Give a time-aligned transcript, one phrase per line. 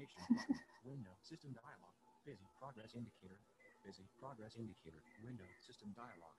[0.00, 0.56] Information.
[0.84, 1.10] Window.
[1.22, 1.92] System dialog.
[2.24, 2.46] Busy.
[2.58, 3.36] Progress indicator.
[3.84, 4.04] Busy.
[4.18, 5.02] Progress indicator.
[5.22, 5.44] Window.
[5.66, 6.32] System dialog.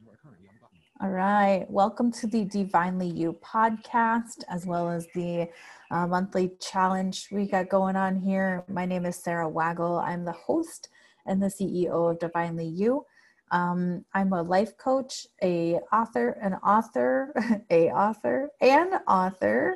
[0.00, 0.78] You are currently on button.
[1.00, 1.68] All right.
[1.68, 5.48] Welcome to the Divinely You podcast, as well as the
[5.90, 8.64] uh, monthly challenge we got going on here.
[8.68, 9.98] My name is Sarah Waggle.
[9.98, 10.88] I'm the host
[11.26, 13.04] and the CEO of Divinely You.
[13.50, 17.34] Um, I'm a life coach, a author, an author,
[17.70, 19.74] a author, an author.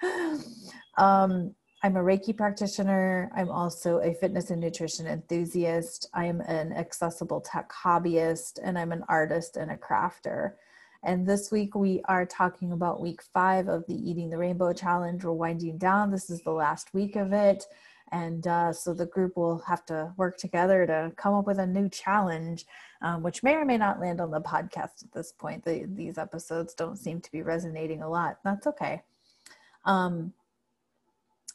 [0.96, 3.30] Um, I'm a Reiki practitioner.
[3.36, 6.08] I'm also a fitness and nutrition enthusiast.
[6.14, 10.52] I'm an accessible tech hobbyist, and I'm an artist and a crafter.
[11.02, 15.22] And this week we are talking about week five of the Eating the Rainbow Challenge.
[15.22, 16.10] We're winding down.
[16.10, 17.66] This is the last week of it.
[18.12, 21.66] And uh, so the group will have to work together to come up with a
[21.66, 22.64] new challenge,
[23.02, 25.62] um, which may or may not land on the podcast at this point.
[25.62, 28.38] The, these episodes don't seem to be resonating a lot.
[28.42, 29.02] That's okay.
[29.84, 30.32] Um,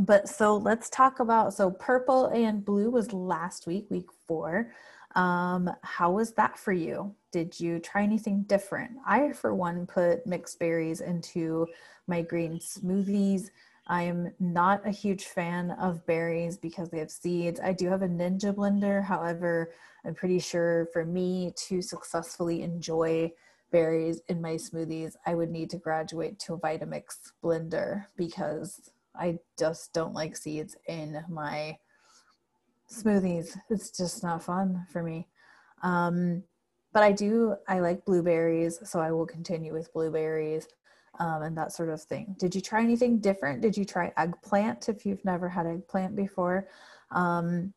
[0.00, 4.72] but so let's talk about so purple and blue was last week week four.
[5.14, 7.14] Um how was that for you?
[7.32, 8.92] Did you try anything different?
[9.06, 11.66] I for one put mixed berries into
[12.06, 13.50] my green smoothies.
[13.86, 17.60] I am not a huge fan of berries because they have seeds.
[17.60, 19.04] I do have a ninja blender.
[19.04, 19.72] However
[20.04, 23.30] i'm pretty sure for me to successfully enjoy
[23.70, 29.38] berries in my smoothies i would need to graduate to a vitamix blender because I
[29.58, 31.78] just don't like seeds in my
[32.90, 33.56] smoothies.
[33.68, 35.28] It's just not fun for me.
[35.82, 36.42] Um,
[36.92, 40.66] but I do, I like blueberries, so I will continue with blueberries
[41.18, 42.34] um, and that sort of thing.
[42.38, 43.60] Did you try anything different?
[43.60, 46.68] Did you try eggplant if you've never had eggplant before?
[47.10, 47.72] Um,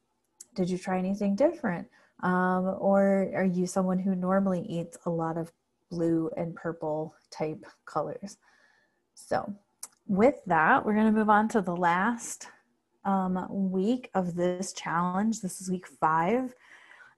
[0.56, 1.88] did you try anything different?
[2.22, 5.52] Um, or are you someone who normally eats a lot of
[5.92, 8.38] blue and purple type colors?
[9.14, 9.54] So
[10.08, 12.48] with that, we're going to move on to the last
[13.06, 15.42] um, week of this challenge.
[15.42, 16.54] This is week five.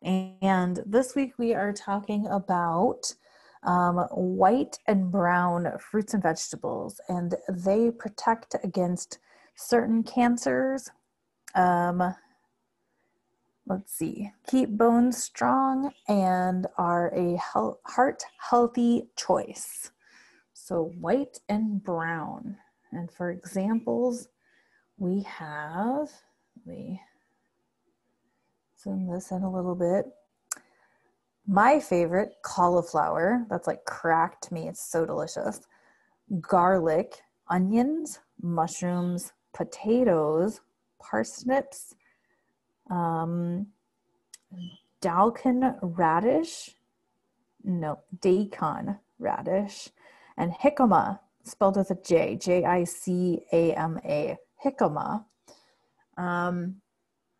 [0.01, 3.13] And this week we are talking about
[3.63, 9.17] um, white and brown fruits and vegetables, and they protect against
[9.55, 10.91] certain cancers.
[11.55, 12.13] Um,
[13.65, 17.37] let's see, keep bones strong and are a
[17.85, 19.91] heart healthy choice.
[20.53, 22.57] So, white and brown.
[22.95, 24.29] And for examples,
[24.97, 26.09] we have,
[26.65, 27.01] let me
[28.81, 30.05] zoom this in a little bit.
[31.45, 35.59] My favorite, cauliflower, that's like cracked me, it's so delicious.
[36.39, 37.19] Garlic,
[37.49, 40.61] onions, mushrooms, potatoes,
[40.99, 41.95] parsnips,
[42.89, 43.67] um,
[45.01, 46.71] Dalkin radish,
[47.63, 49.89] no, daikon radish,
[50.37, 55.23] and jicama spelled with a J, J I C A M A, jicama.
[56.17, 56.81] Um,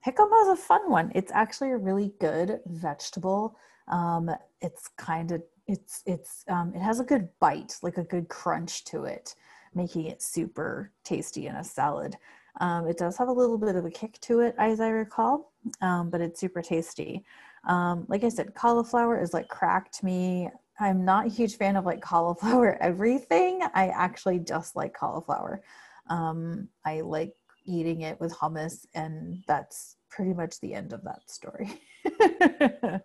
[0.06, 1.12] jicama is a fun one.
[1.16, 3.58] It's actually a really good vegetable.
[3.88, 8.30] Um, it's kind of it's it's um, it has a good bite, like a good
[8.30, 9.36] crunch to it,
[9.74, 12.18] making it super tasty in a salad.
[12.62, 15.52] Um, it does have a little bit of a kick to it, as I recall,
[15.82, 17.26] um, but it's super tasty.
[17.68, 20.50] Um, like I said, cauliflower is like cracked me.
[20.80, 23.62] I'm not a huge fan of like cauliflower everything.
[23.74, 25.62] I actually just like cauliflower.
[26.10, 27.34] Um, I like
[27.66, 31.82] eating it with hummus, and that's pretty much the end of that story.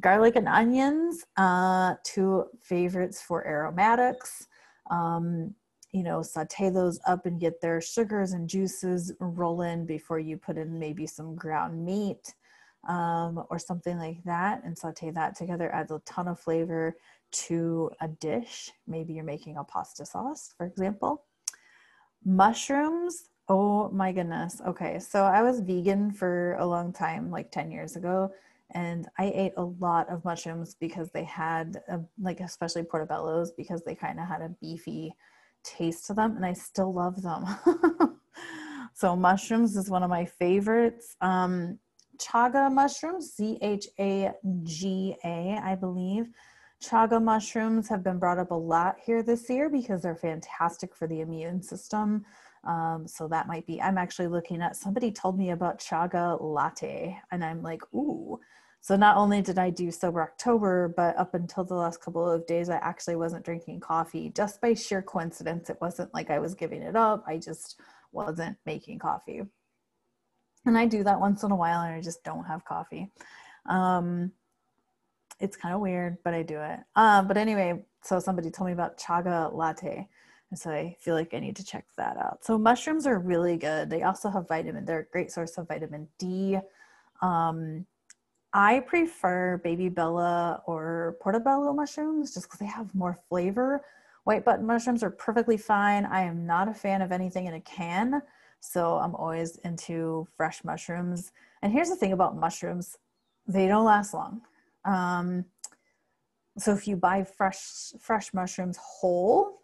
[0.00, 4.46] Garlic and onions, uh, two favorites for aromatics.
[4.90, 5.54] Um,
[5.92, 10.56] you know, saute those up and get their sugars and juices rolling before you put
[10.56, 12.34] in maybe some ground meat
[12.88, 16.96] um, or something like that and saute that together adds a ton of flavor
[17.30, 18.70] to a dish.
[18.86, 21.24] Maybe you're making a pasta sauce, for example.
[22.24, 24.60] Mushrooms, oh my goodness.
[24.66, 28.32] Okay, so I was vegan for a long time, like 10 years ago,
[28.70, 33.82] and I ate a lot of mushrooms because they had, a, like, especially portobellos, because
[33.82, 35.14] they kind of had a beefy
[35.62, 37.44] taste to them, and I still love them.
[38.94, 41.16] so, mushrooms is one of my favorites.
[41.20, 41.78] Um,
[42.18, 44.32] chaga mushrooms, C H A
[44.62, 46.28] G A, I believe.
[46.82, 51.06] Chaga mushrooms have been brought up a lot here this year because they're fantastic for
[51.06, 52.24] the immune system.
[52.64, 57.18] Um, so that might be, I'm actually looking at, somebody told me about chaga latte,
[57.30, 58.38] and I'm like, ooh.
[58.80, 62.46] So not only did I do sober October, but up until the last couple of
[62.46, 65.70] days, I actually wasn't drinking coffee just by sheer coincidence.
[65.70, 67.80] It wasn't like I was giving it up, I just
[68.10, 69.42] wasn't making coffee
[70.64, 73.10] and I do that once in a while and I just don't have coffee.
[73.66, 74.32] Um,
[75.40, 76.80] it's kind of weird, but I do it.
[76.94, 80.08] Um, but anyway, so somebody told me about chaga latte.
[80.50, 82.44] And so I feel like I need to check that out.
[82.44, 83.88] So mushrooms are really good.
[83.88, 86.58] They also have vitamin, they're a great source of vitamin D.
[87.22, 87.86] Um,
[88.52, 93.82] I prefer baby bella or portobello mushrooms just because they have more flavor.
[94.24, 96.04] White button mushrooms are perfectly fine.
[96.06, 98.22] I am not a fan of anything in a can,
[98.60, 101.32] so I'm always into fresh mushrooms.
[101.62, 102.96] And here's the thing about mushrooms
[103.46, 104.42] they don't last long.
[104.84, 105.44] Um,
[106.58, 109.62] so if you buy fresh fresh mushrooms whole,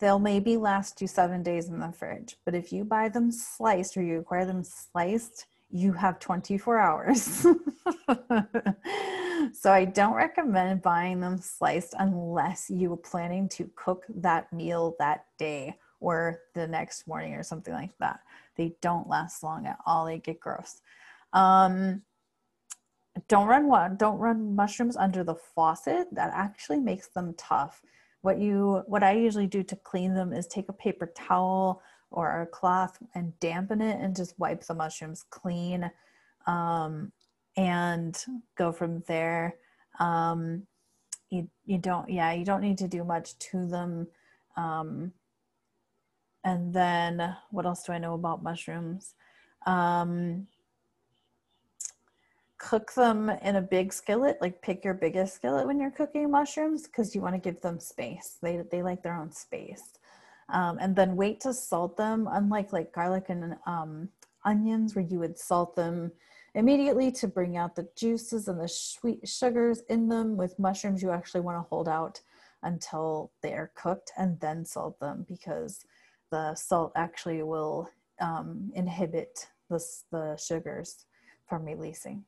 [0.00, 2.36] they'll maybe last you seven days in the fridge.
[2.44, 7.22] But if you buy them sliced or you acquire them sliced, you have 24 hours.
[9.52, 14.96] so I don't recommend buying them sliced unless you are planning to cook that meal
[14.98, 18.20] that day or the next morning or something like that.
[18.56, 20.06] They don't last long at all.
[20.06, 20.80] They get gross.
[21.32, 22.02] Um,
[23.28, 26.08] don't run what don't run mushrooms under the faucet.
[26.12, 27.80] That actually makes them tough.
[28.22, 32.42] What you what I usually do to clean them is take a paper towel or
[32.42, 35.90] a cloth and dampen it and just wipe the mushrooms clean
[36.46, 37.12] um,
[37.56, 38.24] and
[38.56, 39.56] go from there.
[39.98, 40.66] Um,
[41.30, 44.06] you you don't yeah you don't need to do much to them.
[44.56, 45.12] Um,
[46.44, 49.14] and then what else do I know about mushrooms?
[49.66, 50.46] Um,
[52.58, 56.86] cook them in a big skillet like pick your biggest skillet when you're cooking mushrooms
[56.86, 59.98] because you want to give them space they, they like their own space
[60.48, 64.08] um, and then wait to salt them unlike like garlic and um,
[64.44, 66.12] onions where you would salt them
[66.54, 71.10] immediately to bring out the juices and the sweet sugars in them with mushrooms you
[71.10, 72.20] actually want to hold out
[72.62, 75.84] until they're cooked and then salt them because
[76.30, 77.88] the salt actually will
[78.20, 81.04] um, inhibit the, the sugars
[81.46, 82.24] from releasing.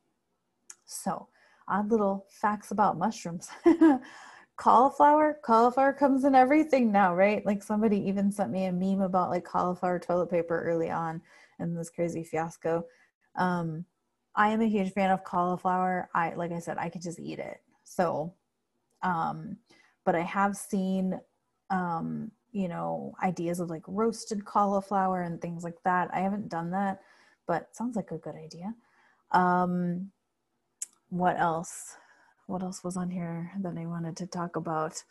[0.85, 1.27] So
[1.67, 3.49] odd little facts about mushrooms
[4.59, 7.45] cauliflower cauliflower comes in everything now right?
[7.45, 11.21] Like somebody even sent me a meme about like cauliflower toilet paper early on
[11.59, 12.85] in this crazy fiasco.
[13.35, 13.85] Um
[14.35, 16.09] i am a huge fan of cauliflower.
[16.13, 17.61] I like i said i could just eat it.
[17.85, 18.33] So
[19.01, 19.55] um
[20.03, 21.17] but i have seen
[21.69, 26.09] um you know ideas of like roasted cauliflower and things like that.
[26.13, 26.99] I haven't done that
[27.47, 28.75] but sounds like a good idea.
[29.31, 30.11] Um
[31.09, 31.95] what else
[32.49, 35.03] what else was on here that I wanted to talk about?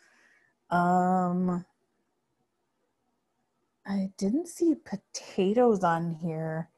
[0.69, 1.65] Um,
[3.85, 6.69] I didn't see potatoes on here.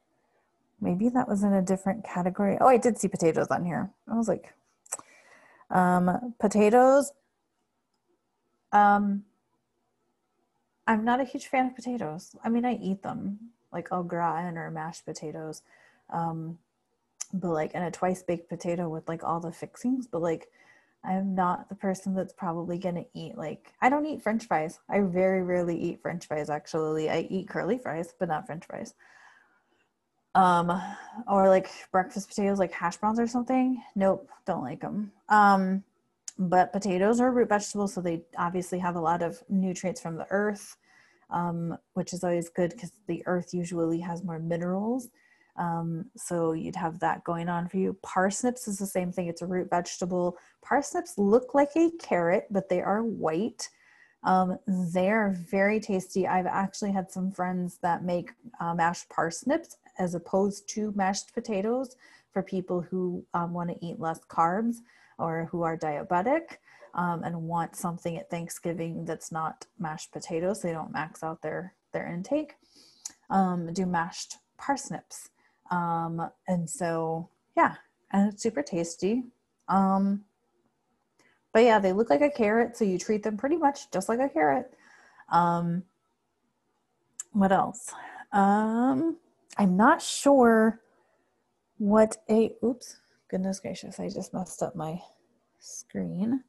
[0.80, 2.58] Maybe that was in a different category.
[2.62, 3.92] Oh, I did see potatoes on here.
[4.08, 4.54] I was like,
[5.70, 7.12] um, potatoes.
[8.72, 9.24] Um,
[10.88, 12.36] I'm not a huge fan of potatoes.
[12.44, 15.64] I mean, I eat them like au gratin or mashed potatoes.
[16.10, 16.60] Um,
[17.34, 20.50] but like and a twice baked potato with like all the fixings but like
[21.04, 24.80] i'm not the person that's probably gonna eat like i don't eat french fries.
[24.90, 27.10] I very rarely eat french fries actually.
[27.10, 28.94] I eat curly fries but not french fries.
[30.36, 30.72] Um
[31.28, 33.82] or like breakfast potatoes like hash browns or something.
[33.96, 35.84] Nope don't like them um
[36.38, 40.28] but potatoes are root vegetables so they obviously have a lot of nutrients from the
[40.30, 40.78] earth
[41.32, 45.10] um, which is always good because the earth usually has more minerals
[45.58, 47.98] um, so you'd have that going on for you.
[48.02, 49.28] Parsnips is the same thing.
[49.28, 50.38] It's a root vegetable.
[50.62, 53.70] Parsnips look like a carrot, but they are white.
[54.24, 56.28] Um, they're very tasty.
[56.28, 61.96] I've actually had some friends that make uh, mashed parsnips as opposed to mashed potatoes
[62.32, 64.78] for people who um, want to eat less carbs
[65.18, 66.58] or who are diabetic
[66.94, 70.62] um, and want something at Thanksgiving that's not mashed potatoes.
[70.62, 72.56] They don't max out their their intake.
[73.30, 75.30] Um, do mashed parsnips.
[75.72, 77.76] Um, and so, yeah,
[78.12, 79.24] and it's super tasty.
[79.68, 80.26] Um,
[81.54, 84.20] but yeah, they look like a carrot, so you treat them pretty much just like
[84.20, 84.74] a carrot.
[85.32, 85.84] Um,
[87.32, 87.92] what else?
[88.32, 89.18] Um,
[89.58, 90.82] I'm not sure
[91.78, 92.98] what a oops,
[93.30, 95.00] goodness gracious, I just messed up my
[95.60, 96.44] screen.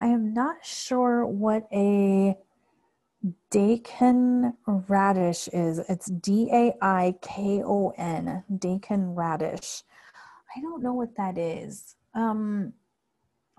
[0.00, 2.36] I am not sure what a
[3.50, 5.78] Daikon radish is.
[5.78, 9.82] It's D A I K O N, Daikon radish.
[10.56, 11.96] I don't know what that is.
[12.14, 12.72] Um,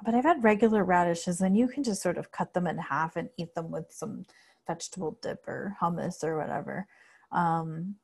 [0.04, 3.16] but I've had regular radishes, and you can just sort of cut them in half
[3.16, 4.26] and eat them with some
[4.68, 6.88] vegetable dip or hummus or whatever.
[7.32, 7.96] Um,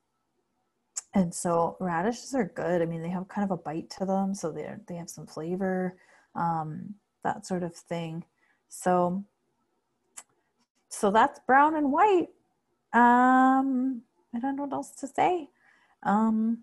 [1.14, 2.82] and so radishes are good.
[2.82, 5.26] I mean, they have kind of a bite to them, so they they have some
[5.26, 5.98] flavor,
[6.36, 8.24] um, that sort of thing.
[8.70, 9.24] So
[10.98, 12.30] so that's brown and white.
[12.92, 14.01] Um,
[14.34, 15.50] I don't know what else to say.
[16.04, 16.60] Um,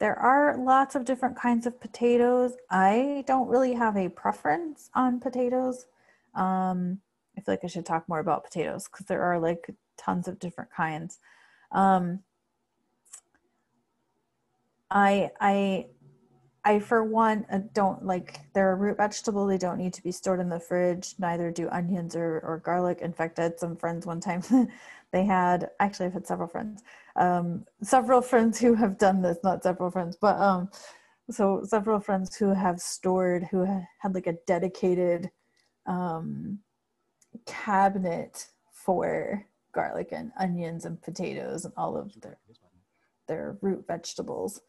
[0.00, 2.54] there are lots of different kinds of potatoes.
[2.70, 5.86] I don't really have a preference on potatoes.
[6.34, 7.00] Um,
[7.36, 10.40] I feel like I should talk more about potatoes because there are like tons of
[10.40, 11.20] different kinds.
[11.70, 12.20] Um,
[14.90, 15.86] I I
[16.64, 19.46] I for one uh, don't like they're a root vegetable.
[19.46, 21.14] They don't need to be stored in the fridge.
[21.18, 23.00] Neither do onions or or garlic.
[23.00, 24.42] In fact, I had some friends one time.
[25.12, 26.82] they had actually I've had several friends,
[27.16, 29.38] um, several friends who have done this.
[29.42, 30.70] Not several friends, but um,
[31.30, 33.64] so several friends who have stored who
[33.98, 35.30] had like a dedicated
[35.86, 36.60] um
[37.46, 42.38] cabinet for garlic and onions and potatoes and all of their
[43.28, 44.60] their root vegetables.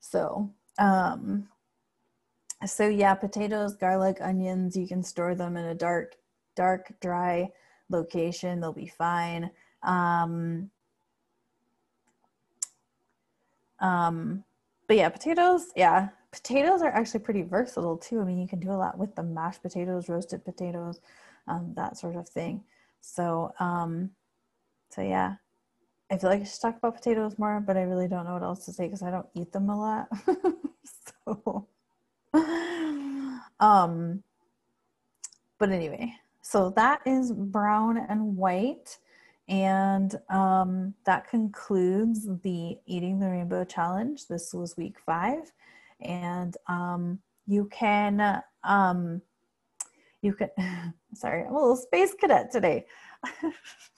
[0.00, 1.48] So, um,
[2.66, 6.16] so yeah, potatoes, garlic, onions, you can store them in a dark,
[6.56, 7.50] dark, dry
[7.90, 8.60] location.
[8.60, 9.50] They'll be fine.
[9.82, 10.70] Um,
[13.80, 14.44] um,
[14.86, 18.20] but yeah, potatoes, yeah, potatoes are actually pretty versatile too.
[18.20, 21.00] I mean, you can do a lot with them mashed potatoes, roasted potatoes,
[21.48, 22.64] um, that sort of thing.
[23.00, 24.10] So, um,
[24.90, 25.34] so yeah,
[26.10, 28.42] I feel like I should talk about potatoes more, but I really don't know what
[28.42, 30.08] else to say because I don't eat them a lot.
[31.24, 31.66] so,
[33.60, 34.22] um,
[35.58, 38.98] but anyway, so that is brown and white.
[39.48, 44.26] And um, that concludes the Eating the Rainbow Challenge.
[44.26, 45.52] This was week five.
[46.00, 49.22] And um, you can, um,
[50.22, 50.50] you can,
[51.14, 52.86] sorry, I'm a little space cadet today.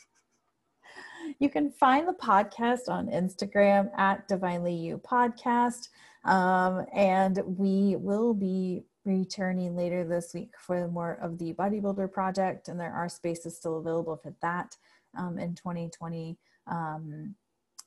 [1.39, 5.89] you can find the podcast on Instagram at Divinely You Podcast.
[6.25, 12.69] Um, and we will be returning later this week for more of the Bodybuilder Project.
[12.69, 14.77] And there are spaces still available for that
[15.17, 16.37] um, in 2020.
[16.67, 17.35] Um,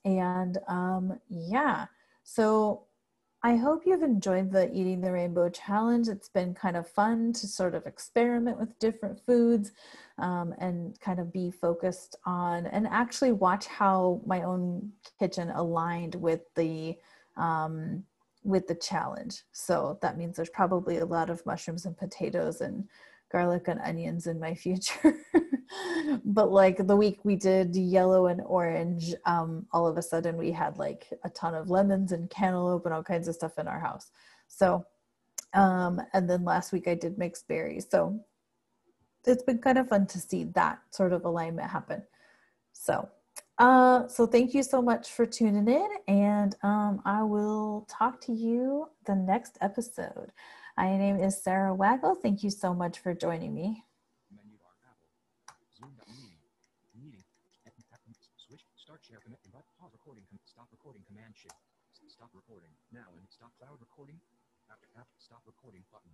[0.06, 1.86] and um, yeah,
[2.24, 2.84] so
[3.42, 6.10] I hope you've enjoyed the Eating the Rainbow Challenge.
[6.10, 9.72] It's been kind of fun to sort of experiment with different foods
[10.18, 16.16] um, and kind of be focused on and actually watch how my own kitchen aligned
[16.16, 16.98] with the
[17.38, 18.04] um,
[18.44, 19.44] with the challenge.
[19.54, 22.90] So that means there's probably a lot of mushrooms and potatoes and
[23.32, 25.16] garlic and onions in my future.
[26.26, 30.52] but like the week we did yellow and orange, um, all of a sudden we
[30.52, 33.80] had like a ton of lemons and cantaloupe and all kinds of stuff in our
[33.80, 34.12] house.
[34.48, 34.86] So,
[35.54, 37.88] um, and then last week I did mixed berries.
[37.90, 38.20] So
[39.26, 42.04] it's been kind of fun to see that sort of alignment happen.
[42.74, 43.10] So,
[43.58, 48.32] uh, so thank you so much for tuning in, and um, I will talk to
[48.32, 50.32] you the next episode.
[50.80, 52.16] My name is Sarah Waggle.
[52.16, 53.84] Thank you so much for joining me.
[62.08, 62.72] Stop recording.
[62.96, 64.24] Now and stop cloud recording.
[64.72, 66.08] After app stop recording button.